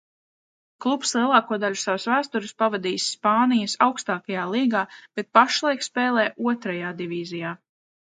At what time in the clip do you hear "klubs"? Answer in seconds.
0.85-1.11